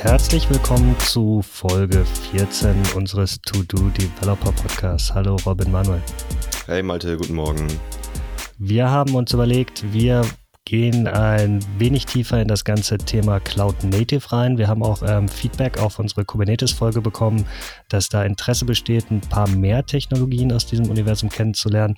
[0.00, 5.12] Herzlich willkommen zu Folge 14 unseres To-Do Developer Podcasts.
[5.12, 6.00] Hallo Robin Manuel.
[6.66, 7.66] Hey Malte, guten Morgen.
[8.58, 10.24] Wir haben uns überlegt, wir
[10.64, 14.56] gehen ein wenig tiefer in das ganze Thema Cloud Native rein.
[14.56, 17.44] Wir haben auch ähm, Feedback auf unsere Kubernetes-Folge bekommen,
[17.88, 21.96] dass da Interesse besteht, ein paar mehr Technologien aus diesem Universum kennenzulernen.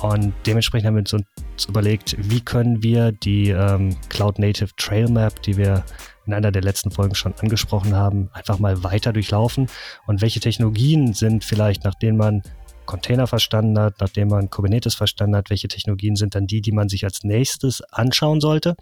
[0.00, 5.42] Und dementsprechend haben wir uns überlegt, wie können wir die ähm, Cloud Native Trail Map,
[5.42, 5.84] die wir
[6.26, 9.66] in einer der letzten Folgen schon angesprochen haben, einfach mal weiter durchlaufen
[10.06, 12.42] und welche Technologien sind vielleicht, nachdem man
[12.84, 16.88] Container verstanden hat, nachdem man Kubernetes verstanden hat, welche Technologien sind dann die, die man
[16.88, 18.76] sich als nächstes anschauen sollte.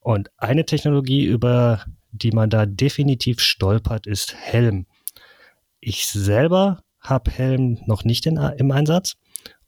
[0.00, 4.86] Und eine Technologie, über die man da definitiv stolpert, ist Helm.
[5.80, 9.16] Ich selber habe Helm noch nicht in, im Einsatz.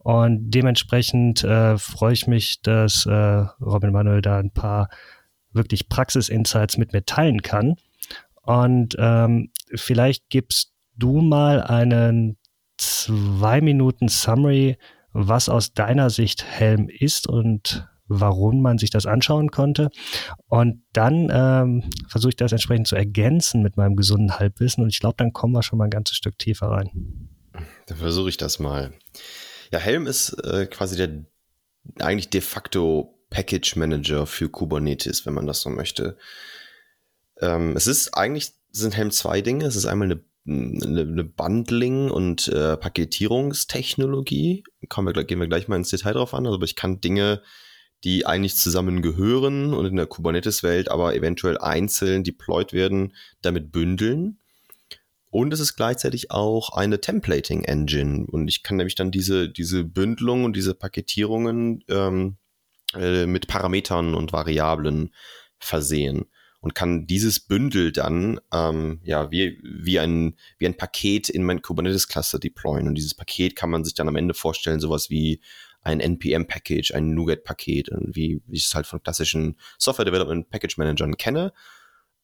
[0.07, 3.11] Und dementsprechend äh, freue ich mich, dass äh,
[3.61, 4.89] Robin Manuel da ein paar
[5.51, 7.75] wirklich Praxis-Insights mit mir teilen kann.
[8.43, 12.37] Und ähm, vielleicht gibst du mal einen
[12.77, 14.79] zwei Minuten Summary,
[15.11, 19.91] was aus deiner Sicht Helm ist und warum man sich das anschauen konnte.
[20.47, 24.85] Und dann ähm, versuche ich das entsprechend zu ergänzen mit meinem gesunden Halbwissen.
[24.85, 27.29] Und ich glaube, dann kommen wir schon mal ein ganzes Stück tiefer rein.
[27.87, 28.93] Dann versuche ich das mal.
[29.73, 31.25] Ja, Helm ist äh, quasi der
[31.99, 36.17] eigentlich de facto Package Manager für Kubernetes, wenn man das so möchte.
[37.41, 39.65] Ähm, es ist eigentlich sind Helm zwei Dinge.
[39.65, 44.65] Es ist einmal eine, eine, eine Bundling- und äh, Paketierungstechnologie.
[44.89, 46.47] Kommen wir, gehen wir gleich mal ins Detail drauf an.
[46.47, 47.43] Also ich kann Dinge,
[48.05, 54.39] die eigentlich zusammengehören und in der Kubernetes-Welt aber eventuell einzeln deployed werden, damit bündeln.
[55.31, 58.27] Und es ist gleichzeitig auch eine Templating-Engine.
[58.27, 62.37] Und ich kann nämlich dann diese, diese Bündelung und diese Paketierungen ähm,
[62.95, 65.13] äh, mit Parametern und Variablen
[65.59, 66.27] versehen
[66.61, 71.63] und kann dieses Bündel dann ähm, ja wie, wie, ein, wie ein Paket in mein
[71.63, 72.89] Kubernetes-Cluster deployen.
[72.89, 75.41] Und dieses Paket kann man sich dann am Ende vorstellen, sowas wie
[75.83, 81.53] ein NPM-Package, ein NuGet-Paket, wie, wie ich es halt von klassischen Software-Development-Package-Managern kenne.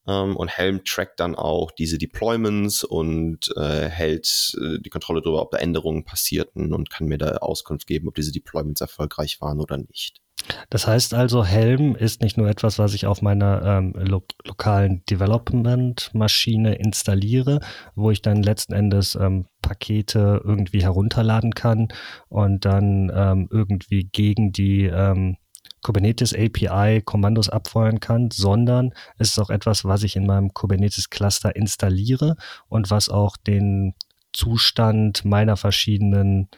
[0.06, 5.42] Ähm, und Helm trackt dann auch diese Deployments und äh, hält äh, die Kontrolle darüber,
[5.42, 9.60] ob da Änderungen passierten und kann mir da Auskunft geben, ob diese Deployments erfolgreich waren
[9.60, 10.22] oder nicht.
[10.70, 15.04] Das heißt also, Helm ist nicht nur etwas, was ich auf meiner ähm, lo lokalen
[15.08, 17.60] Development-Maschine installiere,
[17.94, 21.88] wo ich dann letzten Endes ähm, Pakete irgendwie herunterladen kann
[22.28, 25.36] und dann ähm, irgendwie gegen die ähm,
[25.82, 31.10] Kubernetes API Kommandos abfeuern kann, sondern es ist auch etwas, was ich in meinem Kubernetes
[31.10, 32.37] Cluster installiere
[32.69, 33.94] und was auch den
[34.32, 36.48] Zustand meiner verschiedenen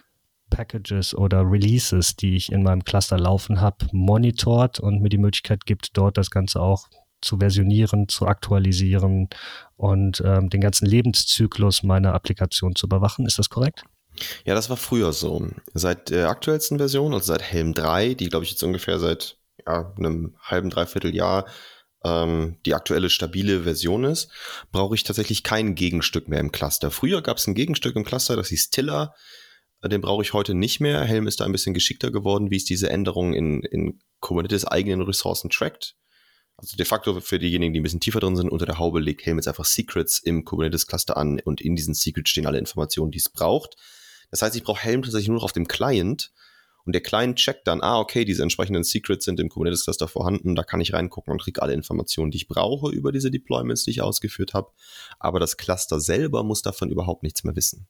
[0.51, 5.67] Packages oder Releases, die ich in meinem Cluster laufen habe, monitort und mir die Möglichkeit
[5.67, 6.89] gibt, dort das Ganze auch
[7.21, 9.29] zu versionieren, zu aktualisieren
[9.77, 13.27] und ähm, den ganzen Lebenszyklus meiner Applikation zu überwachen.
[13.27, 13.85] Ist das korrekt?
[14.45, 15.49] Ja, das war früher so.
[15.73, 19.93] Seit der aktuellsten Version, also seit Helm 3, die glaube ich jetzt ungefähr seit ja,
[19.97, 21.47] einem halben, dreiviertel Jahr
[22.05, 24.31] ähm, die aktuelle stabile Version ist,
[24.71, 26.91] brauche ich tatsächlich kein Gegenstück mehr im Cluster.
[26.91, 29.15] Früher gab es ein Gegenstück im Cluster, das hieß Tiller.
[29.83, 31.03] Den brauche ich heute nicht mehr.
[31.03, 35.03] Helm ist da ein bisschen geschickter geworden, wie es diese Änderungen in, in Kubernetes eigenen
[35.03, 35.95] Ressourcen trackt.
[36.57, 39.27] Also de facto für diejenigen, die ein bisschen tiefer drin sind, unter der Haube legt
[39.27, 43.11] Helm jetzt einfach Secrets im Kubernetes Cluster an und in diesen Secrets stehen alle Informationen,
[43.11, 43.77] die es braucht.
[44.31, 46.33] Das heißt, ich brauche Helm tatsächlich nur noch auf dem Client
[46.85, 50.55] und der Client checkt dann, ah, okay, diese entsprechenden Secrets sind im Kubernetes Cluster vorhanden,
[50.55, 53.93] da kann ich reingucken und kriege alle Informationen, die ich brauche über diese Deployments, die
[53.93, 54.71] ich ausgeführt habe.
[55.19, 57.87] Aber das Cluster selber muss davon überhaupt nichts mehr wissen.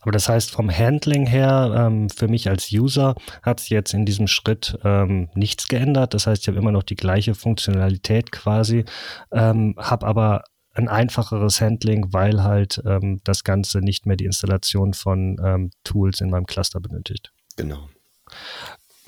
[0.00, 4.04] Aber das heißt, vom Handling her, ähm, für mich als User hat sich jetzt in
[4.04, 6.14] diesem Schritt ähm, nichts geändert.
[6.14, 8.84] Das heißt, ich habe immer noch die gleiche Funktionalität quasi,
[9.32, 10.44] ähm, habe aber
[10.78, 16.20] ein einfacheres Handling, weil halt ähm, das Ganze nicht mehr die Installation von ähm, Tools
[16.20, 17.32] in meinem Cluster benötigt.
[17.56, 17.88] Genau.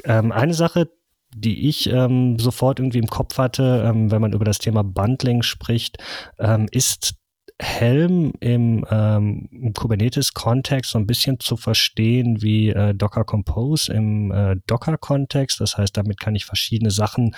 [0.05, 0.91] Ähm, eine Sache,
[1.33, 5.43] die ich ähm, sofort irgendwie im Kopf hatte, ähm, wenn man über das Thema Bundling
[5.43, 5.99] spricht,
[6.39, 7.15] ähm, ist
[7.63, 14.57] Helm im, im Kubernetes-Kontext so ein bisschen zu verstehen wie äh, Docker Compose im äh,
[14.67, 15.61] Docker-Kontext.
[15.61, 17.35] Das heißt, damit kann ich verschiedene Sachen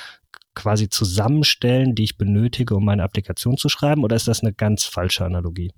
[0.55, 4.05] quasi zusammenstellen, die ich benötige, um meine Applikation zu schreiben?
[4.05, 5.73] Oder ist das eine ganz falsche Analogie?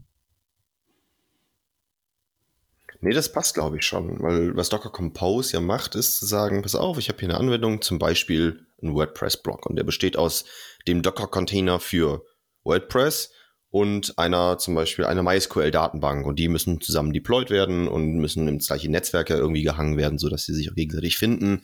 [3.00, 4.23] Nee, das passt, glaube ich, schon.
[4.23, 7.38] Weil was Docker Compose ja macht, ist zu sagen, pass auf, ich habe hier eine
[7.38, 9.67] Anwendung, zum Beispiel ein WordPress-Blog.
[9.67, 10.47] Und der besteht aus
[10.88, 12.25] dem Docker-Container für
[12.65, 13.31] WordPress
[13.69, 16.25] und einer zum Beispiel einer MySQL-Datenbank.
[16.26, 20.19] Und die müssen zusammen deployed werden und müssen ins gleiche Netzwerk ja irgendwie gehangen werden,
[20.19, 21.61] sodass sie sich auch gegenseitig finden.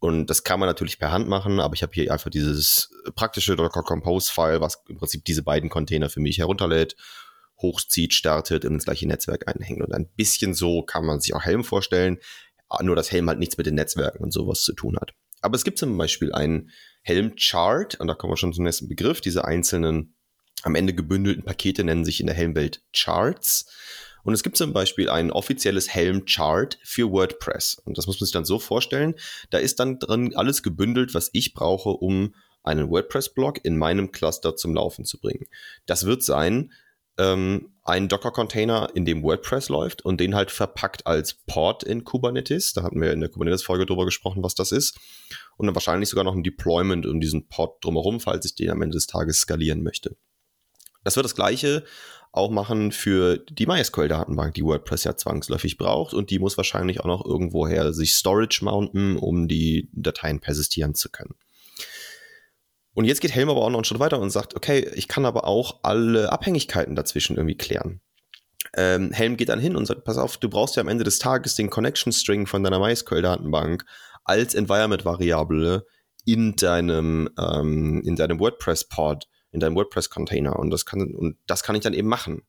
[0.00, 3.54] Und das kann man natürlich per Hand machen, aber ich habe hier einfach dieses praktische
[3.54, 6.96] Docker Compose File, was im Prinzip diese beiden Container für mich herunterlädt,
[7.58, 9.82] hochzieht, startet und ins gleiche Netzwerk einhängt.
[9.82, 12.18] Und ein bisschen so kann man sich auch Helm vorstellen,
[12.80, 15.12] nur dass Helm halt nichts mit den Netzwerken und sowas zu tun hat.
[15.42, 16.70] Aber es gibt zum Beispiel einen
[17.02, 20.14] Helm-Chart, und da kommen wir schon zum nächsten Begriff, diese einzelnen
[20.62, 23.66] am Ende gebündelten Pakete nennen sich in der Helmwelt Charts.
[24.22, 27.80] Und es gibt zum Beispiel ein offizielles Helm-Chart für WordPress.
[27.84, 29.14] Und das muss man sich dann so vorstellen.
[29.50, 34.56] Da ist dann drin alles gebündelt, was ich brauche, um einen WordPress-Blog in meinem Cluster
[34.56, 35.46] zum Laufen zu bringen.
[35.86, 36.72] Das wird sein,
[37.18, 42.72] ähm, ein Docker-Container, in dem WordPress läuft und den halt verpackt als Port in Kubernetes.
[42.72, 44.98] Da hatten wir in der Kubernetes-Folge drüber gesprochen, was das ist.
[45.56, 48.82] Und dann wahrscheinlich sogar noch ein Deployment um diesen Port drumherum, falls ich den am
[48.82, 50.16] Ende des Tages skalieren möchte.
[51.02, 51.84] Das wird das gleiche
[52.32, 57.06] auch machen für die MySQL-Datenbank, die WordPress ja zwangsläufig braucht und die muss wahrscheinlich auch
[57.06, 61.34] noch irgendwoher sich Storage mounten, um die Dateien persistieren zu können.
[62.94, 65.24] Und jetzt geht Helm aber auch noch einen Schritt weiter und sagt, okay, ich kann
[65.24, 68.00] aber auch alle Abhängigkeiten dazwischen irgendwie klären.
[68.76, 71.18] Ähm, Helm geht dann hin und sagt, pass auf, du brauchst ja am Ende des
[71.18, 73.84] Tages den Connection String von deiner MySQL-Datenbank
[74.24, 75.86] als Environment-Variable
[76.24, 80.58] in deinem, ähm, in deinem WordPress-Pod in deinem WordPress-Container.
[80.58, 82.42] Und das kann, und das kann ich dann eben machen.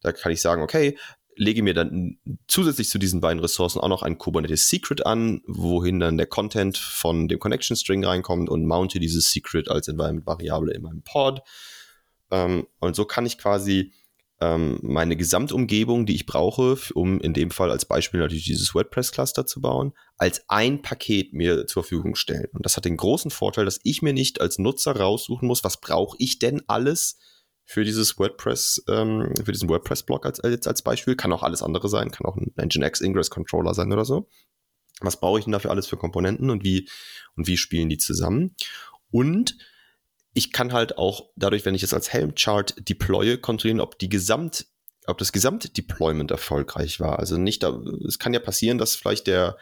[0.00, 0.96] Da kann ich sagen, okay,
[1.36, 2.18] lege mir dann
[2.48, 6.78] zusätzlich zu diesen beiden Ressourcen auch noch ein Kubernetes Secret an, wohin dann der Content
[6.78, 11.42] von dem Connection String reinkommt und mounte dieses Secret als Environment-Variable in meinem Pod.
[12.30, 13.92] Ähm, und so kann ich quasi
[14.40, 19.46] ähm, meine Gesamtumgebung, die ich brauche, um in dem Fall als Beispiel natürlich dieses WordPress-Cluster
[19.46, 22.48] zu bauen, als ein Paket mir zur Verfügung stellen.
[22.52, 25.80] Und das hat den großen Vorteil, dass ich mir nicht als Nutzer raussuchen muss, was
[25.80, 27.18] brauche ich denn alles
[27.64, 31.16] für dieses WordPress, ähm, für diesen WordPress-Blog als, als, als Beispiel.
[31.16, 34.28] Kann auch alles andere sein, kann auch ein Nginx Ingress Controller sein oder so.
[35.00, 36.88] Was brauche ich denn dafür alles für Komponenten und wie,
[37.36, 38.54] und wie spielen die zusammen?
[39.10, 39.56] Und
[40.36, 44.66] ich kann halt auch dadurch, wenn ich es als Helm-Chart deploye, kontrollieren, ob die Gesamt,
[45.06, 47.18] ob das Gesamtdeployment erfolgreich war.
[47.18, 47.64] Also nicht,
[48.06, 49.56] es kann ja passieren, dass vielleicht der,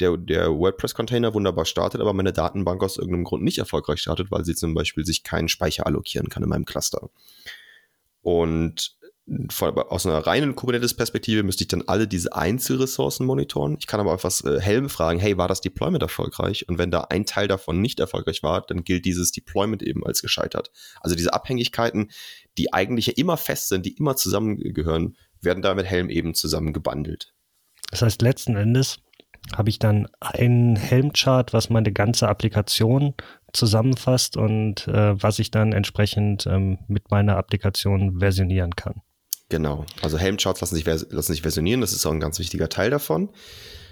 [0.00, 4.44] der, der WordPress-Container wunderbar startet, aber meine Datenbank aus irgendeinem Grund nicht erfolgreich startet, weil
[4.44, 7.08] sie zum Beispiel sich keinen Speicher allokieren kann in meinem Cluster.
[8.22, 8.95] Und
[9.58, 13.76] aus einer reinen Kubernetes-Perspektive müsste ich dann alle diese Einzelressourcen monitoren.
[13.80, 16.68] Ich kann aber einfach äh, Helm fragen, hey, war das Deployment erfolgreich?
[16.68, 20.22] Und wenn da ein Teil davon nicht erfolgreich war, dann gilt dieses Deployment eben als
[20.22, 20.70] gescheitert.
[21.00, 22.12] Also diese Abhängigkeiten,
[22.56, 26.72] die eigentlich ja immer fest sind, die immer zusammengehören, werden da mit Helm eben zusammen
[26.72, 27.34] gebundelt.
[27.90, 28.98] Das heißt, letzten Endes
[29.56, 33.14] habe ich dann einen Helm-Chart, was meine ganze Applikation
[33.52, 39.02] zusammenfasst und äh, was ich dann entsprechend ähm, mit meiner Applikation versionieren kann.
[39.48, 39.84] Genau.
[40.02, 41.80] Also Helm-Charts lassen sich, lassen sich versionieren.
[41.80, 43.30] Das ist auch ein ganz wichtiger Teil davon.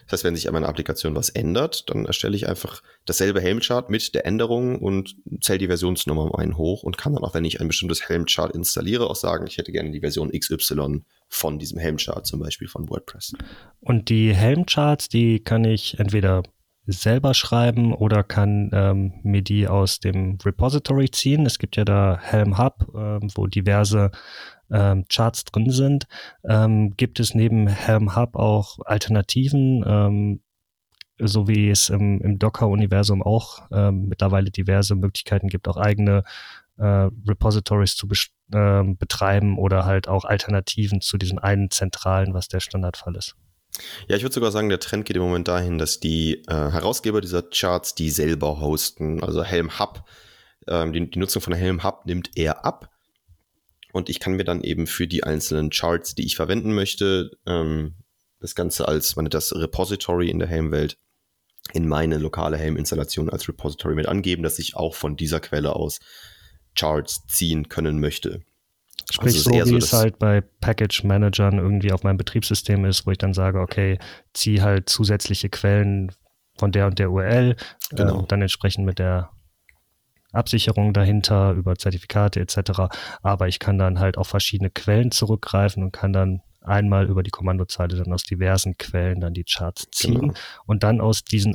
[0.07, 3.89] Das heißt, wenn sich an meiner Applikation was ändert, dann erstelle ich einfach dasselbe Helm-Chart
[3.89, 7.45] mit der Änderung und zähle die Versionsnummer um einen hoch und kann dann auch, wenn
[7.45, 11.79] ich ein bestimmtes Helm-Chart installiere, auch sagen, ich hätte gerne die Version XY von diesem
[11.79, 13.33] Helm-Chart, zum Beispiel von WordPress.
[13.81, 16.43] Und die Helm-Charts, die kann ich entweder
[16.87, 21.47] selber schreiben oder kann ähm, mir die aus dem Repository ziehen.
[21.47, 24.11] Es gibt ja da Helm Hub, ähm, wo diverse
[24.71, 26.07] ähm, Charts drin sind.
[26.49, 30.41] Ähm, gibt es neben Helm Hub auch Alternativen, ähm,
[31.19, 36.25] so wie es im, im Docker-Universum auch ähm, mittlerweile diverse Möglichkeiten gibt, auch eigene
[36.77, 38.09] äh, Repositories zu
[38.53, 43.37] äh, betreiben oder halt auch Alternativen zu diesem einen zentralen, was der Standardfall ist.
[44.09, 47.21] Ja, ich würde sogar sagen, der Trend geht im Moment dahin, dass die äh, Herausgeber
[47.21, 49.23] dieser Charts die selber hosten.
[49.23, 50.05] Also Helm Hub,
[50.69, 52.94] ähm, die, die Nutzung von Helm Hub nimmt eher ab
[53.95, 57.95] und ich kann mir dann eben für die einzelnen Charts, die ich verwenden möchte, ähm,
[58.41, 60.99] das Ganze als, man das Repository in der Helm-Welt
[61.73, 66.01] in meine lokale Helm-Installation als Repository mit angeben, dass ich auch von dieser Quelle aus
[66.75, 68.43] Charts ziehen können möchte.
[69.13, 73.13] Sprich, also so wie so, es halt bei Package-Managern irgendwie auf meinem Betriebssystem ist, wo
[73.13, 73.99] ich dann sage, okay,
[74.33, 76.11] zieh halt zusätzliche Quellen
[76.59, 77.55] von der und der URL,
[77.91, 78.23] genau.
[78.23, 79.31] äh, dann entsprechend mit der
[80.35, 82.95] Absicherung dahinter, über Zertifikate etc.
[83.23, 87.31] Aber ich kann dann halt auf verschiedene Quellen zurückgreifen und kann dann einmal über die
[87.31, 90.35] Kommandozeile dann aus diversen Quellen dann die Charts ziehen genau.
[90.67, 91.55] und dann aus diesen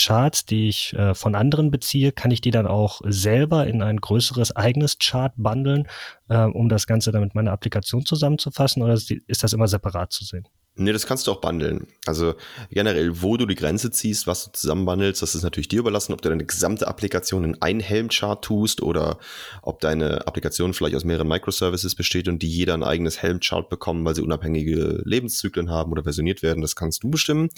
[0.00, 3.96] Charts, die ich äh, von anderen beziehe, kann ich die dann auch selber in ein
[3.96, 5.88] größeres eigenes Chart bundeln,
[6.28, 10.24] äh, um das Ganze dann mit meiner Applikation zusammenzufassen oder ist, das immer separat zu
[10.24, 10.46] sehen?
[10.80, 11.88] Nee, das kannst du auch bundeln.
[12.06, 12.34] Also
[12.70, 16.22] generell, wo du die Grenze ziehst, was du zusammenbandelst, das ist natürlich dir überlassen, ob
[16.22, 19.18] du deine gesamte Applikation in einen Helmchart tust oder
[19.62, 24.04] ob deine Applikation vielleicht aus mehreren Microservices besteht und die jeder ein eigenes Helmchart bekommen,
[24.04, 26.60] weil sie unabhängige Lebenszyklen haben oder versioniert werden.
[26.60, 27.50] Das kannst du bestimmen.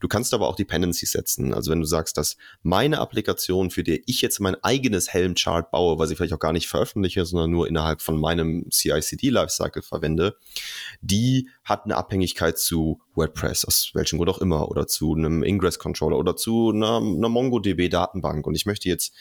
[0.00, 1.54] Du kannst aber auch Dependencies setzen.
[1.54, 5.96] Also wenn du sagst, dass meine Applikation, für die ich jetzt mein eigenes Helmchart baue,
[6.00, 10.36] weil ich vielleicht auch gar nicht veröffentliche, sondern nur innerhalb von meinem CI/CD-Lifecycle verwende,
[11.02, 16.18] die hat eine Abhängigkeit zu WordPress, aus welchem Grund auch immer, oder zu einem Ingress-Controller
[16.18, 18.46] oder zu einer, einer MongoDB-Datenbank.
[18.46, 19.14] Und ich möchte jetzt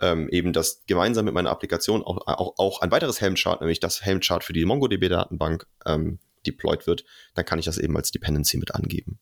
[0.00, 4.02] ähm, eben das gemeinsam mit meiner Applikation auch, auch, auch ein weiteres Helm-Chart, nämlich das
[4.02, 7.04] Helm-Chart für die MongoDB-Datenbank ähm, deployed wird,
[7.34, 9.18] dann kann ich das eben als Dependency mit angeben.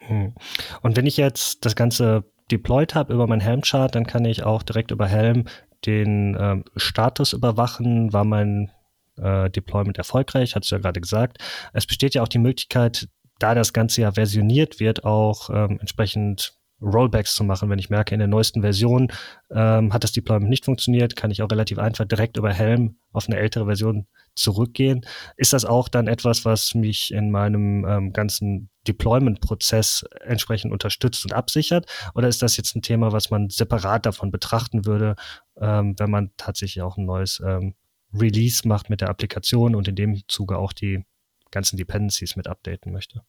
[0.00, 0.34] Hm.
[0.82, 4.62] Und wenn ich jetzt das Ganze deployed habe über mein Helm-Chart, dann kann ich auch
[4.62, 5.46] direkt über Helm
[5.86, 8.70] den ähm, Status überwachen, war mein
[9.18, 11.38] äh, Deployment erfolgreich, hast du ja gerade gesagt.
[11.72, 13.08] Es besteht ja auch die Möglichkeit,
[13.38, 17.70] da das Ganze ja versioniert wird, auch ähm, entsprechend Rollbacks zu machen.
[17.70, 19.08] Wenn ich merke, in der neuesten Version
[19.50, 23.26] ähm, hat das Deployment nicht funktioniert, kann ich auch relativ einfach direkt über Helm auf
[23.26, 25.04] eine ältere Version zurückgehen.
[25.36, 31.32] Ist das auch dann etwas, was mich in meinem ähm, ganzen Deployment-Prozess entsprechend unterstützt und
[31.32, 31.86] absichert?
[32.14, 35.16] Oder ist das jetzt ein Thema, was man separat davon betrachten würde,
[35.60, 37.74] ähm, wenn man tatsächlich auch ein neues ähm,
[38.14, 41.04] Release macht mit der Applikation und in dem Zuge auch die
[41.50, 43.22] ganzen Dependencies mit updaten möchte.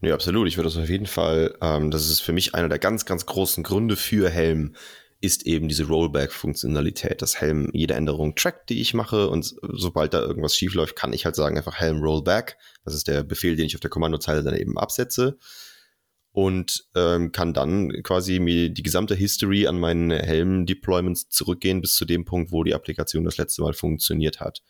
[0.00, 0.46] Nee, absolut.
[0.46, 3.26] Ich würde das auf jeden Fall, ähm, das ist für mich einer der ganz, ganz
[3.26, 4.74] großen Gründe für Helm,
[5.20, 10.20] ist eben diese Rollback-Funktionalität, dass Helm jede Änderung trackt, die ich mache und sobald da
[10.20, 12.58] irgendwas schief läuft, kann ich halt sagen einfach Helm Rollback.
[12.84, 15.38] Das ist der Befehl, den ich auf der Kommandozeile dann eben absetze
[16.34, 22.04] und ähm, kann dann quasi mir die gesamte History an meinen Helm-Deployments zurückgehen bis zu
[22.04, 24.60] dem Punkt, wo die Applikation das letzte Mal funktioniert hat.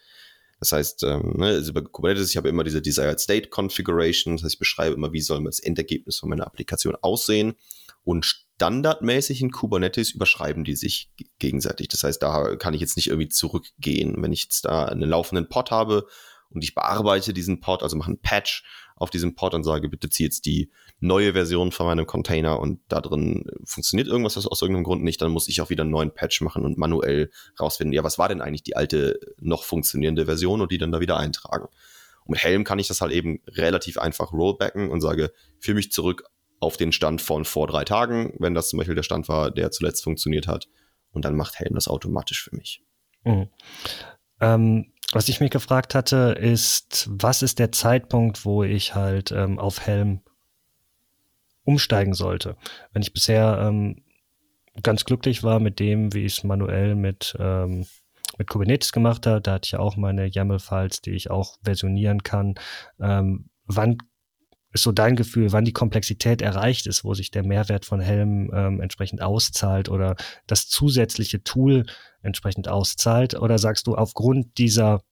[0.61, 4.44] Das heißt, ähm, ne, also bei Kubernetes, ich habe immer diese Desired State Configuration, das
[4.44, 7.54] heißt, ich beschreibe immer, wie soll das Endergebnis von meiner Applikation aussehen.
[8.02, 11.88] Und standardmäßig in Kubernetes überschreiben die sich gegenseitig.
[11.88, 14.16] Das heißt, da kann ich jetzt nicht irgendwie zurückgehen.
[14.18, 16.06] Wenn ich jetzt da einen laufenden Pod habe
[16.50, 18.64] und ich bearbeite diesen Pod, also mache einen Patch
[18.96, 20.70] auf diesem Pod und sage, bitte zieh jetzt die
[21.00, 25.32] neue Version von meinem Container und da drin funktioniert irgendwas aus irgendeinem Grund nicht, dann
[25.32, 28.40] muss ich auch wieder einen neuen Patch machen und manuell rausfinden, ja, was war denn
[28.40, 31.66] eigentlich die alte noch funktionierende Version und die dann da wieder eintragen.
[32.24, 35.92] Und mit Helm kann ich das halt eben relativ einfach rollbacken und sage, führe mich
[35.92, 36.24] zurück
[36.60, 39.70] auf den Stand von vor drei Tagen, wenn das zum Beispiel der Stand war, der
[39.70, 40.68] zuletzt funktioniert hat.
[41.10, 42.82] Und dann macht Helm das automatisch für mich.
[43.24, 43.48] Mhm.
[44.40, 49.61] Ähm, was ich mich gefragt hatte, ist, was ist der Zeitpunkt, wo ich halt ähm,
[49.61, 50.21] auf Helm
[51.62, 52.56] umsteigen sollte?
[52.92, 54.02] Wenn ich bisher ähm,
[54.83, 57.87] ganz glücklich war mit dem, wie ich es manuell mit, ähm,
[58.38, 62.56] mit Kubernetes gemacht habe, da hatte ich auch meine YAML-Files, die ich auch versionieren kann.
[63.00, 63.99] Ähm, wann
[64.75, 68.50] ist so dein Gefühl, wann die Komplexität erreicht ist, wo sich der Mehrwert von Helm
[68.52, 70.16] ähm, entsprechend auszahlt oder
[70.49, 71.87] das zusätzliche Tool
[72.23, 73.35] entsprechend auszahlt?
[73.35, 75.02] Oder sagst du, aufgrund dieser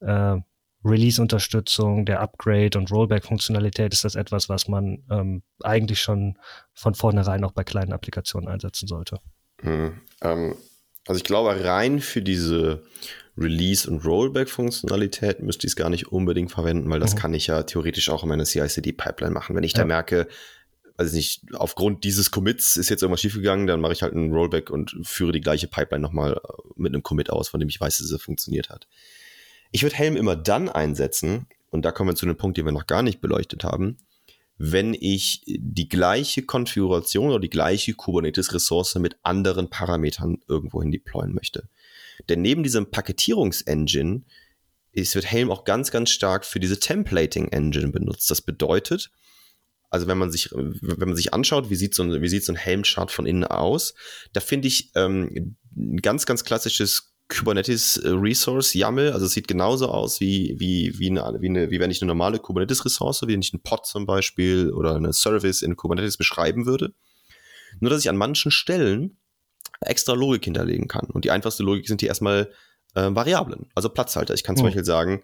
[0.00, 0.36] äh,
[0.84, 6.38] Release-Unterstützung, der Upgrade- und Rollback-Funktionalität ist das etwas, was man ähm, eigentlich schon
[6.72, 9.20] von vornherein auch bei kleinen Applikationen einsetzen sollte?
[9.60, 10.54] Hm, ähm,
[11.06, 12.84] also ich glaube, rein für diese
[13.38, 17.18] Release- und Rollback-Funktionalität müsste ich es gar nicht unbedingt verwenden, weil das mhm.
[17.18, 19.54] kann ich ja theoretisch auch in meiner CI-CD-Pipeline machen.
[19.54, 19.78] Wenn ich ja.
[19.78, 20.28] da merke,
[20.96, 24.70] weiß nicht, aufgrund dieses Commits ist jetzt irgendwas schiefgegangen, dann mache ich halt einen Rollback
[24.70, 26.40] und führe die gleiche Pipeline nochmal
[26.76, 28.88] mit einem Commit aus, von dem ich weiß, dass es funktioniert hat.
[29.70, 32.72] Ich würde Helm immer dann einsetzen, und da kommen wir zu einem Punkt, den wir
[32.72, 33.98] noch gar nicht beleuchtet haben,
[34.56, 41.68] wenn ich die gleiche Konfiguration oder die gleiche Kubernetes-Ressource mit anderen Parametern irgendwohin deployen möchte.
[42.28, 44.22] Denn neben diesem Paketierungsengine
[44.92, 48.30] ist, wird Helm auch ganz, ganz stark für diese Templating-Engine benutzt.
[48.30, 49.10] Das bedeutet,
[49.90, 52.52] also wenn man sich, wenn man sich anschaut, wie sieht so ein, wie sieht so
[52.52, 53.94] ein Helm-Chart von innen aus,
[54.32, 59.88] da finde ich ähm, ein ganz, ganz klassisches Kubernetes Resource YAML, also es sieht genauso
[59.88, 63.34] aus wie, wie, wie, eine, wie, eine, wie wenn ich eine normale Kubernetes Ressource, wie
[63.34, 66.94] wenn ich einen Pod zum Beispiel oder eine Service in Kubernetes beschreiben würde.
[67.80, 69.18] Nur, dass ich an manchen Stellen
[69.80, 71.06] extra Logik hinterlegen kann.
[71.06, 72.50] Und die einfachste Logik sind hier erstmal
[72.94, 74.34] äh, Variablen, also Platzhalter.
[74.34, 74.68] Ich kann zum oh.
[74.68, 75.22] Beispiel sagen,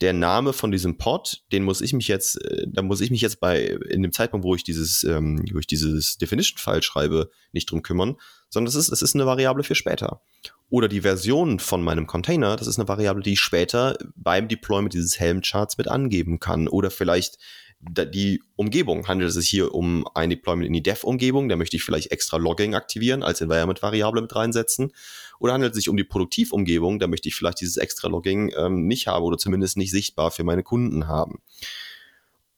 [0.00, 3.20] der Name von diesem Pod, den muss ich mich jetzt, äh, da muss ich mich
[3.20, 7.70] jetzt bei, in dem Zeitpunkt, wo ich dieses, ähm, wo ich dieses Definition-File schreibe, nicht
[7.70, 8.16] drum kümmern,
[8.48, 10.20] sondern es ist, es ist eine Variable für später.
[10.68, 14.92] Oder die Version von meinem Container, das ist eine Variable, die ich später beim Deployment
[14.92, 16.66] dieses Helm-Charts mit angeben kann.
[16.66, 17.38] Oder vielleicht
[17.82, 19.08] die Umgebung.
[19.08, 21.48] Handelt es sich hier um ein Deployment in die Dev-Umgebung?
[21.48, 24.92] Da möchte ich vielleicht extra Logging aktivieren, als Environment-Variable mit reinsetzen.
[25.40, 27.00] Oder handelt es sich um die Produktivumgebung?
[27.00, 30.44] Da möchte ich vielleicht dieses extra Logging ähm, nicht haben oder zumindest nicht sichtbar für
[30.44, 31.42] meine Kunden haben.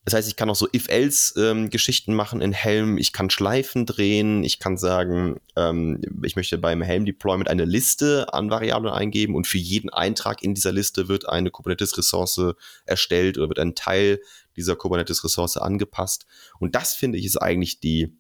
[0.05, 2.99] Das heißt, ich kann auch so If-Else-Geschichten ähm, machen in Helm.
[2.99, 4.45] Ich kann Schleifen drehen.
[4.45, 9.57] Ich kann sagen, ähm, ich möchte beim Helm-Deployment eine Liste an Variablen eingeben und für
[9.57, 12.55] jeden Eintrag in dieser Liste wird eine Kubernetes-Ressource
[12.85, 14.21] erstellt oder wird ein Teil
[14.57, 16.27] dieser Kubernetes-Ressource angepasst.
[16.59, 18.19] Und das finde ich ist eigentlich die,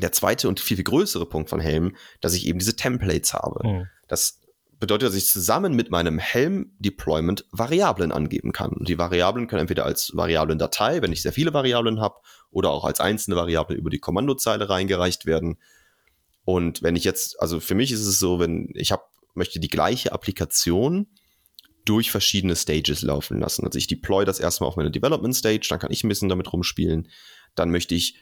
[0.00, 3.66] der zweite und viel, viel größere Punkt von Helm, dass ich eben diese Templates habe.
[3.66, 3.86] Mhm.
[4.08, 4.40] Das
[4.78, 8.72] bedeutet, dass ich zusammen mit meinem Helm-Deployment Variablen angeben kann.
[8.72, 12.16] Und die Variablen können entweder als Variablen-Datei, wenn ich sehr viele Variablen habe,
[12.50, 15.58] oder auch als einzelne Variablen über die Kommandozeile reingereicht werden.
[16.44, 19.02] Und wenn ich jetzt, also für mich ist es so, wenn ich habe,
[19.34, 21.06] möchte die gleiche Applikation
[21.86, 23.64] durch verschiedene Stages laufen lassen.
[23.64, 26.52] Also ich deploy das erstmal auf meine Development Stage, dann kann ich ein bisschen damit
[26.52, 27.08] rumspielen.
[27.54, 28.16] Dann möchte ich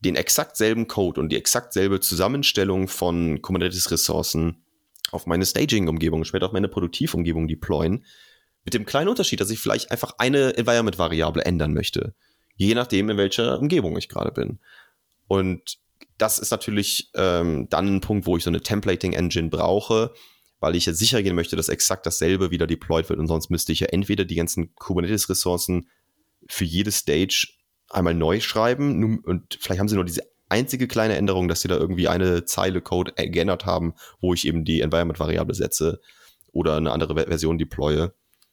[0.00, 4.64] den exakt selben Code und die exakt selbe Zusammenstellung von Kubernetes-Ressourcen
[5.12, 8.04] auf meine Staging-Umgebung, später auf meine Produktivumgebung deployen.
[8.64, 12.14] Mit dem kleinen Unterschied, dass ich vielleicht einfach eine Environment-Variable ändern möchte.
[12.56, 14.58] Je nachdem, in welcher Umgebung ich gerade bin.
[15.28, 15.78] Und
[16.18, 20.12] das ist natürlich ähm, dann ein Punkt, wo ich so eine Templating-Engine brauche,
[20.64, 23.20] weil ich ja sicher gehen möchte, dass exakt dasselbe wieder deployed wird.
[23.20, 25.90] Und sonst müsste ich ja entweder die ganzen Kubernetes-Ressourcen
[26.48, 27.48] für jede Stage
[27.90, 31.76] einmal neu schreiben und vielleicht haben sie nur diese einzige kleine Änderung, dass sie da
[31.76, 33.92] irgendwie eine Zeile Code geändert haben,
[34.22, 36.00] wo ich eben die Environment-Variable setze
[36.50, 38.12] oder eine andere Version deploye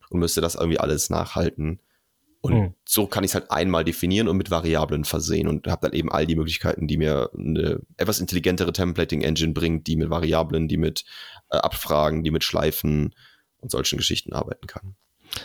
[0.09, 1.79] und müsste das irgendwie alles nachhalten.
[2.41, 2.73] Und hm.
[2.85, 6.11] so kann ich es halt einmal definieren und mit Variablen versehen und habe dann eben
[6.11, 11.05] all die Möglichkeiten, die mir eine etwas intelligentere Templating-Engine bringt, die mit Variablen, die mit
[11.51, 13.13] äh, Abfragen, die mit Schleifen
[13.59, 14.95] und solchen Geschichten arbeiten kann.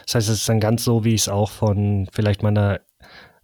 [0.05, 2.81] Das heißt, es ist dann ganz so, wie ich es auch von vielleicht meiner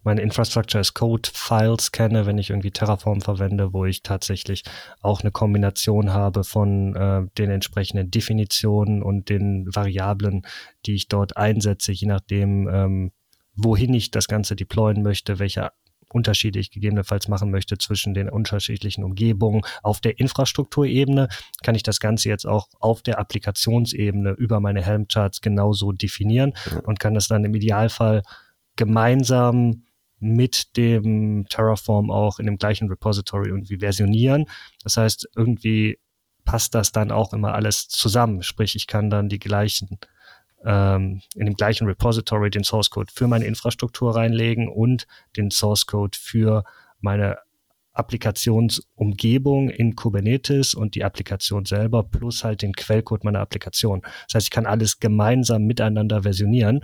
[0.03, 4.63] meine Infrastructure as Code Files kenne, wenn ich irgendwie Terraform verwende, wo ich tatsächlich
[5.01, 10.45] auch eine Kombination habe von äh, den entsprechenden Definitionen und den Variablen,
[10.85, 13.11] die ich dort einsetze, je nachdem, ähm,
[13.55, 15.71] wohin ich das Ganze deployen möchte, welche
[16.13, 19.61] Unterschiede ich gegebenenfalls machen möchte zwischen den unterschiedlichen Umgebungen.
[19.81, 21.27] Auf der Infrastrukturebene
[21.63, 26.53] kann ich das Ganze jetzt auch auf der Applikationsebene über meine Helm-Charts genauso definieren
[26.83, 28.23] und kann das dann im Idealfall
[28.75, 29.83] gemeinsam
[30.19, 34.45] mit dem Terraform auch in dem gleichen Repository irgendwie versionieren.
[34.83, 35.99] Das heißt, irgendwie
[36.45, 38.41] passt das dann auch immer alles zusammen.
[38.41, 39.99] Sprich, ich kann dann die gleichen
[40.65, 45.85] ähm, in dem gleichen Repository den Source Code für meine Infrastruktur reinlegen und den Source
[45.85, 46.63] Code für
[46.99, 47.37] meine
[47.93, 54.01] Applikationsumgebung in Kubernetes und die Applikation selber plus halt den Quellcode meiner Applikation.
[54.27, 56.81] Das heißt, ich kann alles gemeinsam miteinander versionieren.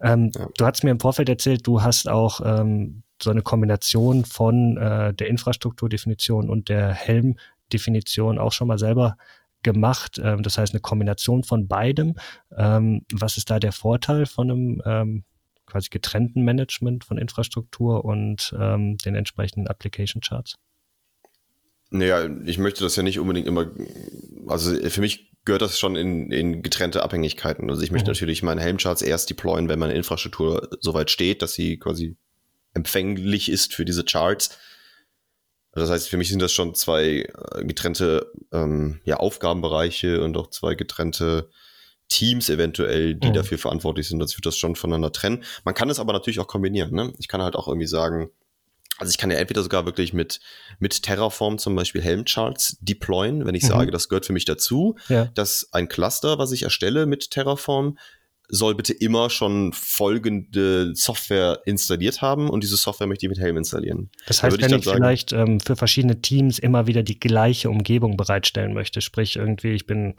[0.00, 0.48] Ähm, ja.
[0.58, 5.14] Du hast mir im Vorfeld erzählt, du hast auch ähm, so eine Kombination von äh,
[5.14, 9.16] der Infrastrukturdefinition und der Helm-Definition auch schon mal selber
[9.64, 10.20] gemacht.
[10.22, 12.14] Ähm, das heißt, eine Kombination von beidem.
[12.56, 15.24] Ähm, was ist da der Vorteil von einem ähm,
[15.66, 20.54] quasi getrennten Management von Infrastruktur und ähm, den entsprechenden Application Charts?
[21.90, 23.70] Naja, ich möchte das ja nicht unbedingt immer,
[24.48, 27.70] also für mich gehört das schon in, in getrennte Abhängigkeiten.
[27.70, 28.14] Also ich möchte mhm.
[28.14, 32.16] natürlich meine Helmcharts erst deployen, wenn meine Infrastruktur soweit steht, dass sie quasi
[32.72, 34.58] empfänglich ist für diese Charts.
[35.74, 40.50] Das heißt, für mich sind das schon zwei äh, getrennte ähm, ja, Aufgabenbereiche und auch
[40.50, 41.50] zwei getrennte
[42.08, 43.34] Teams eventuell, die mhm.
[43.34, 44.18] dafür verantwortlich sind.
[44.18, 45.42] Das wird das schon voneinander trennen.
[45.64, 46.94] Man kann es aber natürlich auch kombinieren.
[46.94, 47.12] Ne?
[47.18, 48.30] Ich kann halt auch irgendwie sagen,
[48.98, 50.40] also ich kann ja entweder sogar wirklich mit,
[50.78, 53.68] mit Terraform zum Beispiel Helmcharts deployen, wenn ich mhm.
[53.68, 55.24] sage, das gehört für mich dazu, ja.
[55.34, 57.98] dass ein Cluster, was ich erstelle mit Terraform,
[58.48, 63.56] soll bitte immer schon folgende Software installiert haben und diese Software möchte ich mit Helm
[63.56, 64.10] installieren.
[64.26, 67.18] Das heißt, da wenn ich, ich sagen, vielleicht ähm, für verschiedene Teams immer wieder die
[67.18, 70.14] gleiche Umgebung bereitstellen möchte, sprich irgendwie, ich bin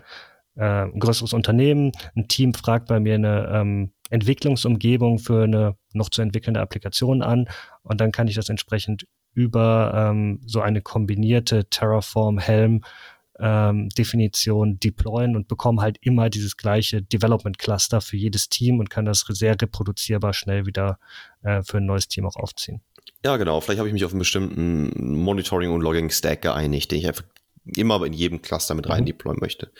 [0.55, 6.09] äh, ein größeres Unternehmen, ein Team fragt bei mir eine ähm, Entwicklungsumgebung für eine noch
[6.09, 7.47] zu entwickelnde Applikation an
[7.83, 12.83] und dann kann ich das entsprechend über ähm, so eine kombinierte Terraform Helm
[13.39, 18.89] ähm, Definition deployen und bekomme halt immer dieses gleiche Development Cluster für jedes Team und
[18.89, 20.99] kann das sehr reproduzierbar schnell wieder
[21.43, 22.81] äh, für ein neues Team auch aufziehen.
[23.23, 23.59] Ja, genau.
[23.59, 27.23] Vielleicht habe ich mich auf einen bestimmten Monitoring- und Logging-Stack geeinigt, den ich einfach
[27.73, 29.07] immer in jedem Cluster mit rein mhm.
[29.07, 29.71] deployen möchte.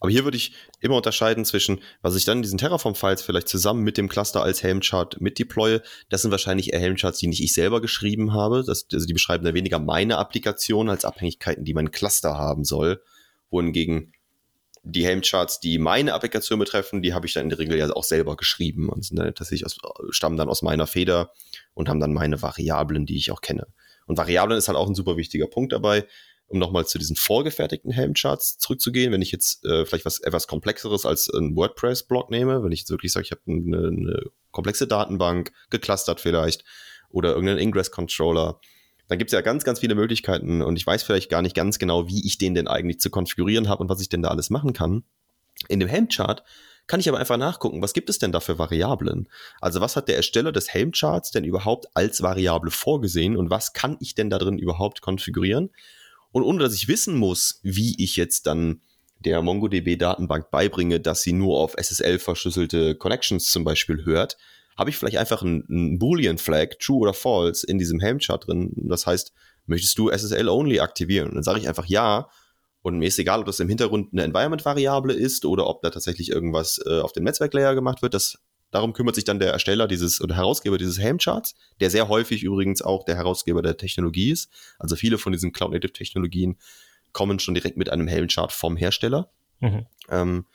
[0.00, 3.82] Aber hier würde ich immer unterscheiden zwischen, was ich dann in diesen Terraform-Files vielleicht zusammen
[3.82, 5.80] mit dem Cluster als Helm-Chart mit deploye.
[6.08, 8.62] Das sind wahrscheinlich eher Helm-Charts, die nicht ich selber geschrieben habe.
[8.64, 13.02] Das, also die beschreiben da weniger meine Applikation als Abhängigkeiten, die mein Cluster haben soll.
[13.50, 14.12] Wohingegen
[14.84, 18.04] die Helm-Charts, die meine Applikation betreffen, die habe ich dann in der Regel ja auch
[18.04, 19.78] selber geschrieben und sind dann tatsächlich aus,
[20.10, 21.32] stammen dann aus meiner Feder
[21.74, 23.68] und haben dann meine Variablen, die ich auch kenne.
[24.06, 26.06] Und Variablen ist halt auch ein super wichtiger Punkt dabei
[26.52, 31.06] um nochmal zu diesen vorgefertigten Helmcharts zurückzugehen, wenn ich jetzt äh, vielleicht was etwas komplexeres
[31.06, 35.52] als ein WordPress-Blog nehme, wenn ich jetzt wirklich sage, ich habe eine, eine komplexe Datenbank,
[35.70, 36.64] geclustert vielleicht,
[37.08, 38.60] oder irgendeinen Ingress-Controller.
[39.08, 41.78] Dann gibt es ja ganz, ganz viele Möglichkeiten und ich weiß vielleicht gar nicht ganz
[41.78, 44.50] genau, wie ich den denn eigentlich zu konfigurieren habe und was ich denn da alles
[44.50, 45.04] machen kann.
[45.68, 46.44] In dem Helmchart
[46.86, 49.28] kann ich aber einfach nachgucken, was gibt es denn da für Variablen?
[49.60, 53.96] Also was hat der Ersteller des Helmcharts denn überhaupt als Variable vorgesehen und was kann
[54.00, 55.70] ich denn da drin überhaupt konfigurieren?
[56.32, 58.80] Und ohne dass ich wissen muss, wie ich jetzt dann
[59.20, 64.36] der MongoDB-Datenbank beibringe, dass sie nur auf SSL verschlüsselte Connections zum Beispiel hört,
[64.76, 68.72] habe ich vielleicht einfach einen, Boolean-Flag, true oder false, in diesem Helm-Chart drin.
[68.76, 69.32] Das heißt,
[69.66, 71.28] möchtest du SSL-only aktivieren?
[71.28, 72.28] Und dann sage ich einfach ja.
[72.80, 76.30] Und mir ist egal, ob das im Hintergrund eine Environment-Variable ist oder ob da tatsächlich
[76.30, 78.14] irgendwas äh, auf dem Netzwerk-Layer gemacht wird.
[78.14, 78.38] Das,
[78.72, 82.82] darum kümmert sich dann der Ersteller dieses oder Herausgeber dieses Helm-Charts, der sehr häufig übrigens
[82.82, 84.50] auch der Herausgeber der Technologie ist.
[84.78, 86.58] Also viele von diesen Cloud-Native-Technologien
[87.12, 89.30] kommen schon direkt mit einem Helm-Chart vom Hersteller.
[89.60, 89.86] Mhm.
[90.08, 90.46] Ähm,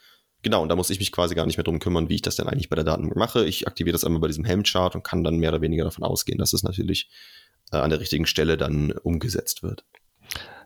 [0.42, 2.36] genau, und da muss ich mich quasi gar nicht mehr drum kümmern, wie ich das
[2.36, 3.46] denn eigentlich bei der Datenbank mache.
[3.46, 6.40] Ich aktiviere das einmal bei diesem Helm-Chart und kann dann mehr oder weniger davon ausgehen,
[6.40, 7.10] dass es natürlich
[7.72, 9.86] äh, an der richtigen Stelle dann umgesetzt wird.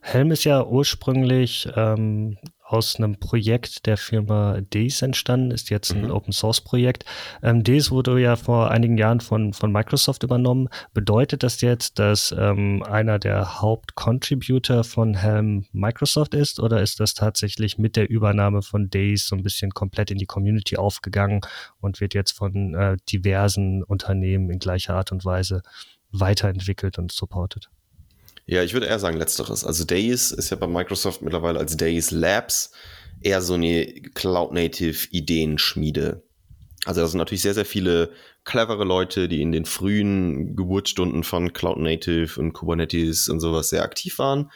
[0.02, 2.38] Helm ist ja ursprünglich ähm,
[2.72, 6.12] aus einem Projekt der Firma Days entstanden, ist jetzt ein mhm.
[6.12, 7.04] Open Source Projekt.
[7.44, 10.70] Ähm, Days wurde ja vor einigen Jahren von, von Microsoft übernommen.
[10.94, 17.14] Bedeutet das jetzt, dass ähm, einer der Hauptcontributor von Helm Microsoft ist oder ist das
[17.14, 21.42] tatsächlich mit der Übernahme von Days so ein bisschen komplett in die Community aufgegangen
[21.82, 25.62] und wird jetzt von äh, diversen Unternehmen in gleicher Art und Weise
[26.12, 27.70] weiterentwickelt und supported?
[28.46, 29.64] Ja, ich würde eher sagen letzteres.
[29.64, 32.74] Also Days ist ja bei Microsoft mittlerweile als Days Labs
[33.22, 36.24] eher so eine Cloud-Native-Ideenschmiede.
[36.86, 38.12] Also da sind natürlich sehr, sehr viele
[38.44, 43.84] clevere Leute, die in den frühen Geburtsstunden von Cloud Native und Kubernetes und sowas sehr
[43.84, 44.50] aktiv waren.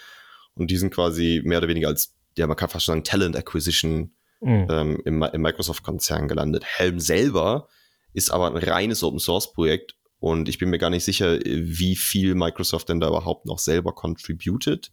[0.56, 4.16] Und die sind quasi mehr oder weniger als, ja, man kann fast sagen, Talent Acquisition
[4.42, 4.68] mhm.
[4.70, 6.64] ähm, im, im Microsoft-Konzern gelandet.
[6.66, 7.68] Helm selber
[8.14, 11.96] ist aber ein reines Open Source Projekt und ich bin mir gar nicht sicher, wie
[11.96, 14.92] viel Microsoft denn da überhaupt noch selber contributed.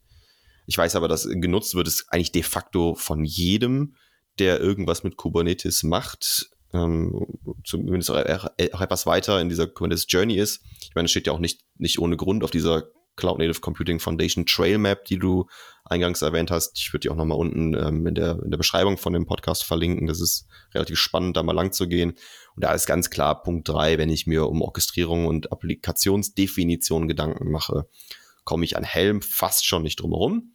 [0.67, 3.97] Ich weiß aber, dass genutzt wird es eigentlich de facto von jedem,
[4.39, 6.51] der irgendwas mit Kubernetes macht.
[6.73, 7.27] Ähm,
[7.65, 10.65] zumindest auch, etwas weiter in dieser Kubernetes Journey ist.
[10.81, 12.85] Ich meine, es steht ja auch nicht, nicht ohne Grund auf dieser
[13.16, 15.46] Cloud Native Computing Foundation Trail Map, die du
[15.85, 16.79] eingangs erwähnt hast.
[16.79, 19.64] Ich würde die auch nochmal unten ähm, in, der, in der Beschreibung von dem Podcast
[19.64, 20.07] verlinken.
[20.07, 22.12] Das ist relativ spannend, da mal lang zu gehen.
[22.55, 27.51] Und da ist ganz klar Punkt drei, wenn ich mir um Orchestrierung und Applikationsdefinition Gedanken
[27.51, 27.88] mache,
[28.44, 30.55] komme ich an Helm fast schon nicht drum herum.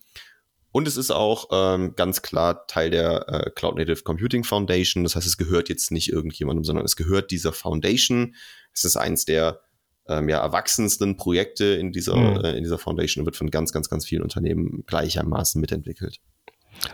[0.71, 5.03] Und es ist auch ähm, ganz klar Teil der äh, Cloud Native Computing Foundation.
[5.03, 8.35] Das heißt, es gehört jetzt nicht irgendjemandem, sondern es gehört dieser Foundation.
[8.73, 9.61] Es ist eins der
[10.09, 12.43] ähm, ja, erwachsensten Projekte in dieser, mhm.
[12.43, 16.19] äh, in dieser Foundation und wird von ganz, ganz, ganz vielen Unternehmen gleichermaßen mitentwickelt.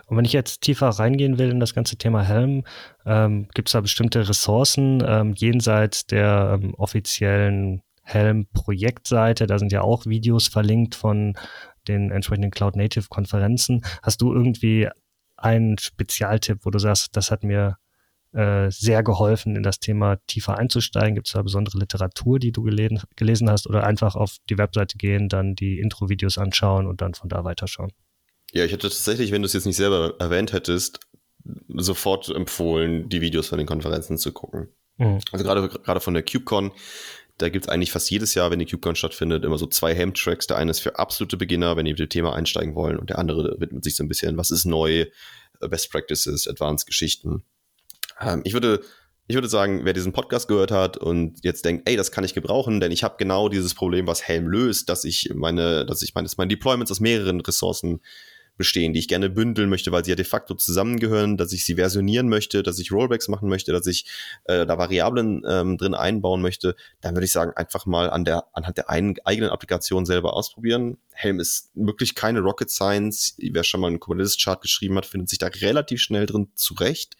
[0.06, 2.64] Und wenn ich jetzt tiefer reingehen will in das ganze Thema Helm,
[3.06, 9.46] ähm, gibt es da bestimmte Ressourcen ähm, jenseits der ähm, offiziellen Helm-Projektseite?
[9.48, 11.36] Da sind ja auch Videos verlinkt von
[11.88, 13.84] den entsprechenden Cloud-Native-Konferenzen.
[14.02, 14.88] Hast du irgendwie
[15.36, 17.78] einen Spezialtipp, wo du sagst, das hat mir
[18.34, 21.16] äh, sehr geholfen, in das Thema tiefer einzusteigen?
[21.16, 24.98] Gibt es da besondere Literatur, die du gelesen, gelesen hast oder einfach auf die Webseite
[24.98, 27.92] gehen, dann die Intro-Videos anschauen und dann von da weiterschauen?
[28.52, 31.00] Ja, ich hätte tatsächlich, wenn du es jetzt nicht selber erwähnt hättest,
[31.70, 34.70] sofort empfohlen, die Videos von den Konferenzen zu gucken.
[34.98, 35.20] Mhm.
[35.32, 36.72] Also gerade gerade von der KubeCon,
[37.38, 40.48] da gibt es eigentlich fast jedes Jahr, wenn die KubeCon stattfindet, immer so zwei Helm-Tracks.
[40.48, 43.20] Der eine ist für absolute Beginner, wenn die mit dem Thema einsteigen wollen, und der
[43.20, 45.08] andere widmet sich so ein bisschen, was ist neu,
[45.60, 47.44] Best Practices, Advanced Geschichten.
[48.26, 48.82] Ähm, ich würde
[49.28, 52.34] ich würde sagen, wer diesen Podcast gehört hat und jetzt denkt, ey, das kann ich
[52.34, 56.14] gebrauchen, denn ich habe genau dieses Problem, was Helm löst, dass ich meine, dass ich
[56.14, 58.02] meine, dass meine Deployments aus mehreren Ressourcen
[58.58, 61.76] bestehen, die ich gerne bündeln möchte, weil sie ja de facto zusammengehören, dass ich sie
[61.76, 64.06] versionieren möchte, dass ich Rollbacks machen möchte, dass ich
[64.44, 68.46] äh, da Variablen ähm, drin einbauen möchte, dann würde ich sagen, einfach mal an der,
[68.54, 70.98] anhand der ein, eigenen Applikation selber ausprobieren.
[71.14, 73.36] Helm ist wirklich keine Rocket Science.
[73.40, 77.16] Wer schon mal einen Kubernetes-Chart geschrieben hat, findet sich da relativ schnell drin zurecht.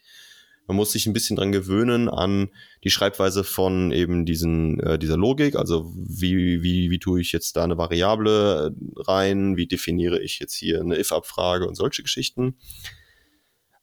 [0.66, 2.50] Man muss sich ein bisschen dran gewöhnen an
[2.84, 5.56] die Schreibweise von eben diesen, äh, dieser Logik.
[5.56, 9.56] Also wie, wie, wie tue ich jetzt da eine Variable äh, rein?
[9.56, 12.56] Wie definiere ich jetzt hier eine if-Abfrage und solche Geschichten?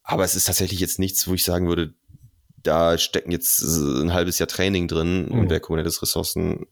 [0.03, 1.93] Aber es ist tatsächlich jetzt nichts, wo ich sagen würde,
[2.63, 5.39] da stecken jetzt ein halbes Jahr Training drin mhm.
[5.39, 6.65] und wer Kubernetes-Ressourcen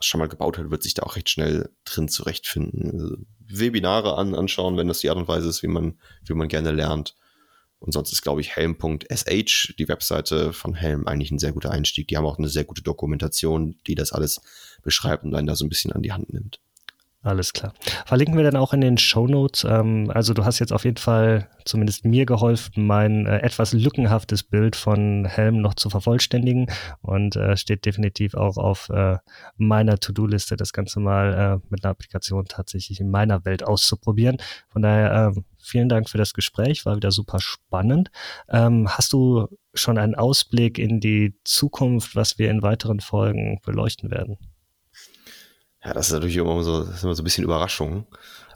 [0.00, 2.90] schon mal gebaut hat, wird sich da auch recht schnell drin zurechtfinden.
[2.92, 3.16] Also
[3.48, 6.72] Webinare an, anschauen, wenn das die Art und Weise ist, wie man, wie man gerne
[6.72, 7.14] lernt.
[7.78, 12.08] Und sonst ist, glaube ich, helm.sh, die Webseite von Helm, eigentlich ein sehr guter Einstieg.
[12.08, 14.40] Die haben auch eine sehr gute Dokumentation, die das alles
[14.82, 16.60] beschreibt und einen da so ein bisschen an die Hand nimmt.
[17.26, 17.74] Alles klar.
[18.06, 19.66] Verlinken wir dann auch in den Show Notes.
[19.68, 24.44] Ähm, also du hast jetzt auf jeden Fall zumindest mir geholfen, mein äh, etwas lückenhaftes
[24.44, 26.70] Bild von Helm noch zu vervollständigen
[27.02, 29.16] und äh, steht definitiv auch auf äh,
[29.56, 34.36] meiner To-Do-Liste, das Ganze mal mit einer Applikation tatsächlich in meiner Welt auszuprobieren.
[34.68, 38.12] Von daher ähm, vielen Dank für das Gespräch, war wieder super spannend.
[38.48, 44.12] Ähm, hast du schon einen Ausblick in die Zukunft, was wir in weiteren Folgen beleuchten
[44.12, 44.38] werden?
[45.86, 48.06] Ja, das ist natürlich immer so, immer so ein bisschen Überraschung.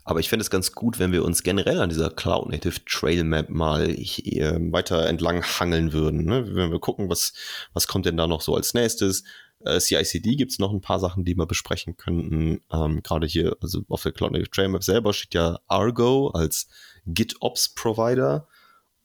[0.03, 3.23] Aber ich fände es ganz gut, wenn wir uns generell an dieser Cloud Native Trail
[3.23, 6.25] Map mal hier weiter entlang hangeln würden.
[6.25, 6.57] Ne?
[6.57, 7.33] Wenn wir gucken, was,
[7.73, 9.23] was kommt denn da noch so als nächstes.
[9.61, 12.63] Äh, CICD gibt es noch ein paar Sachen, die wir besprechen könnten.
[12.73, 16.67] Ähm, Gerade hier, also auf der Cloud Native Trail Map selber steht ja Argo als
[17.07, 18.49] GitOps Provider.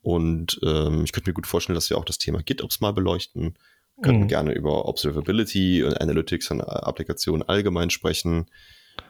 [0.02, 3.54] Und ähm, ich könnte mir gut vorstellen, dass wir auch das Thema GitOps mal beleuchten.
[4.02, 4.28] Können mhm.
[4.28, 8.46] gerne über Observability und Analytics und Applikationen allgemein sprechen.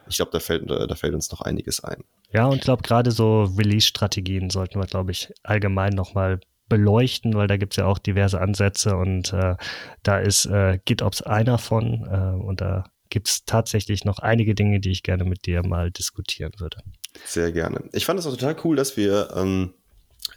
[0.07, 2.03] Ich glaube, da fällt, da fällt uns noch einiges ein.
[2.31, 7.47] Ja, und ich glaube, gerade so Release-Strategien sollten wir, glaube ich, allgemein nochmal beleuchten, weil
[7.47, 9.55] da gibt es ja auch diverse Ansätze und äh,
[10.03, 14.81] da ist äh, GitOps einer von äh, und da gibt es tatsächlich noch einige Dinge,
[14.81, 16.77] die ich gerne mit dir mal diskutieren würde.
[17.25, 17.83] Sehr gerne.
[17.93, 19.73] Ich fand es auch total cool, dass wir ähm,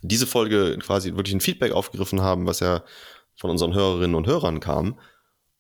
[0.03, 2.85] diese Folge quasi wirklich ein Feedback aufgegriffen haben, was ja
[3.41, 4.99] von unseren Hörerinnen und Hörern kam.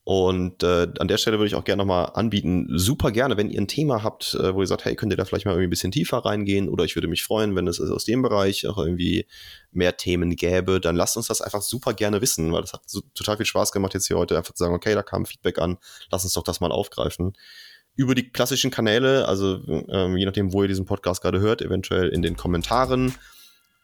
[0.04, 3.60] Und äh, an der Stelle würde ich auch gerne nochmal anbieten, super gerne, wenn ihr
[3.60, 5.70] ein Thema habt, äh, wo ihr sagt, hey, könnt ihr da vielleicht mal irgendwie ein
[5.70, 9.26] bisschen tiefer reingehen oder ich würde mich freuen, wenn es aus dem Bereich auch irgendwie
[9.72, 13.02] mehr Themen gäbe, dann lasst uns das einfach super gerne wissen, weil das hat so,
[13.14, 15.78] total viel Spaß gemacht, jetzt hier heute einfach zu sagen, okay, da kam Feedback an,
[16.10, 17.34] lass uns doch das mal aufgreifen.
[17.94, 22.08] Über die klassischen Kanäle, also ähm, je nachdem, wo ihr diesen Podcast gerade hört, eventuell
[22.08, 23.14] in den Kommentaren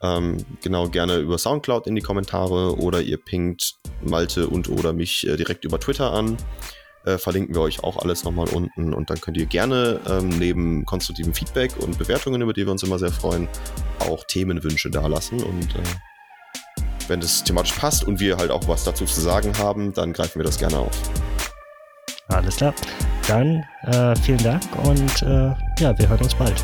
[0.02, 5.26] ähm, genau, gerne über Soundcloud in die Kommentare oder ihr pingt Malte und oder mich
[5.26, 6.37] äh, direkt über Twitter an.
[7.04, 10.85] Äh, verlinken wir euch auch alles nochmal unten und dann könnt ihr gerne ähm, neben
[10.85, 13.48] konstruktivem Feedback und Bewertungen, über die wir uns immer sehr freuen,
[14.00, 15.82] auch Themenwünsche dalassen und äh,
[17.09, 20.40] wenn das thematisch passt und wir halt auch was dazu zu sagen haben, dann greifen
[20.40, 21.00] wir das gerne auf.
[22.28, 22.74] Alles klar.
[23.28, 26.62] Dann äh, vielen Dank und äh, ja, wir hören uns bald.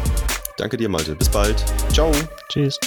[0.56, 1.14] Danke dir, Malte.
[1.14, 1.64] Bis bald.
[1.92, 2.10] Ciao.
[2.48, 2.78] Tschüss.